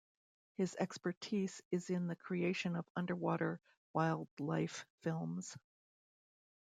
His 0.55 0.75
expertise 0.79 1.61
is 1.69 1.91
in 1.91 2.07
the 2.07 2.15
creation 2.15 2.75
of 2.75 2.89
underwater 2.95 3.59
wildlife 3.93 4.83
films. 5.03 5.55